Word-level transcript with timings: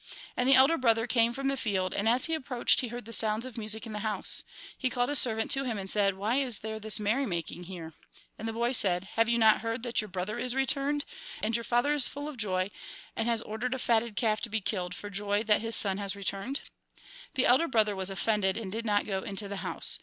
And 0.35 0.49
the 0.49 0.55
elder 0.55 0.79
brother 0.79 1.05
came 1.05 1.31
from 1.31 1.47
the 1.47 1.55
field, 1.55 1.93
and 1.93 2.09
as 2.09 2.25
he 2.25 2.33
approached 2.33 2.81
he 2.81 2.87
heard 2.87 3.05
the 3.05 3.13
sounds 3.13 3.45
of 3.45 3.55
music 3.55 3.85
in 3.85 3.93
the 3.93 3.99
house. 3.99 4.41
He 4.75 4.89
called 4.89 5.11
a 5.11 5.15
servant 5.15 5.51
to 5.51 5.63
him, 5.63 5.77
and 5.77 5.91
said:' 5.91 6.15
Why 6.17 6.37
is 6.37 6.61
there 6.61 6.79
this 6.79 6.99
merry 6.99 7.27
making 7.27 7.65
here?' 7.65 7.93
And 8.39 8.47
the 8.47 8.53
boy 8.53 8.71
said:' 8.71 9.09
Have 9.13 9.29
you 9.29 9.37
not 9.37 9.61
heard 9.61 9.83
that 9.83 10.01
your 10.01 10.07
brother 10.07 10.39
is 10.39 10.55
returned, 10.55 11.05
and 11.43 11.55
your 11.55 11.63
father 11.63 11.93
is 11.93 12.07
full 12.07 12.27
of 12.27 12.37
joy, 12.37 12.71
and 13.15 13.27
has 13.27 13.43
ordered 13.43 13.75
a 13.75 13.77
fatted 13.77 14.15
calf 14.15 14.41
to 14.41 14.49
be 14.49 14.59
killed, 14.59 14.95
for 14.95 15.11
joy 15.11 15.43
that 15.43 15.61
his 15.61 15.75
son 15.75 15.99
has 15.99 16.15
returned?' 16.15 16.61
The 17.35 17.45
elder 17.45 17.67
brother 17.67 17.95
was 17.95 18.09
offended, 18.09 18.57
and 18.57 18.71
did 18.71 18.87
not 18.87 19.05
go 19.05 19.21
into 19.21 19.47
the 19.47 19.57
house. 19.57 19.99